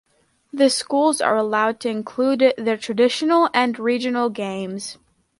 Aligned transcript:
The 0.51 0.71
schools 0.71 1.21
are 1.21 1.35
also 1.37 1.45
allowed 1.47 1.79
to 1.81 1.89
include 1.89 2.55
their 2.57 2.75
traditional 2.75 3.51
and 3.53 3.77
regional 3.77 4.31
games. 4.31 4.97